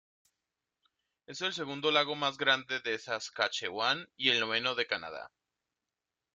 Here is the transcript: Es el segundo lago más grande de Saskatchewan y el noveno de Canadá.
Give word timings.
Es 1.27 1.41
el 1.41 1.53
segundo 1.53 1.91
lago 1.91 2.15
más 2.15 2.39
grande 2.39 2.79
de 2.79 2.97
Saskatchewan 2.97 4.09
y 4.17 4.29
el 4.31 4.39
noveno 4.39 4.73
de 4.73 4.87
Canadá. 4.87 5.31